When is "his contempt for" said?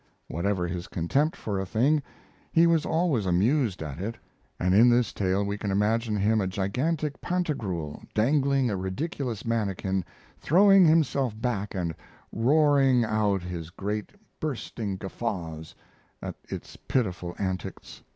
0.67-1.59